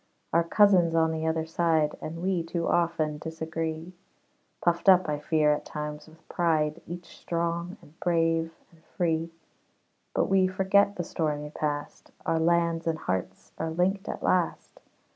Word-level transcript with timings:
Our 0.33 0.43
cousins 0.43 0.95
on 0.95 1.11
the 1.11 1.27
other 1.27 1.45
side 1.45 1.95
And 2.01 2.23
we 2.23 2.41
too 2.41 2.67
often 2.67 3.19
disagree; 3.19 3.93
Puffed 4.59 4.89
up, 4.89 5.07
I 5.07 5.19
fear, 5.19 5.53
at 5.53 5.63
times, 5.63 6.07
with 6.07 6.27
pride, 6.27 6.81
Each 6.87 7.15
strong, 7.15 7.77
and 7.83 7.99
brave, 7.99 8.51
and 8.71 8.83
free; 8.83 9.31
But 10.15 10.25
we 10.25 10.47
forget 10.47 10.95
the 10.95 11.03
stormy 11.03 11.51
past, 11.51 12.09
Our 12.25 12.39
lands 12.39 12.87
and 12.87 12.97
hearts 12.97 13.51
are 13.59 13.69
linked 13.69 14.09
at 14.09 14.23
last. 14.23 14.79